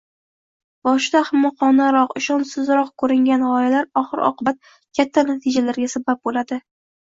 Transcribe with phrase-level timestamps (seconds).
[0.87, 6.61] Boshida ahmoqonaroq, ishonchsizroq koʻringan gʻoyalar oxir-oqibat katta natijalarga sabab boʻladi